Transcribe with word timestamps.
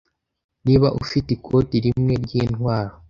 niba 0.65 0.87
ufite 1.01 1.29
Ikoti 1.37 1.75
rimwe 1.85 2.13
ryintwaro 2.23 2.93